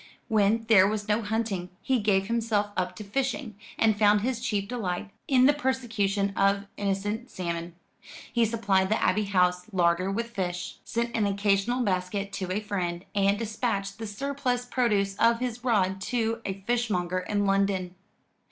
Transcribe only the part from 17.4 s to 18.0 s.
London.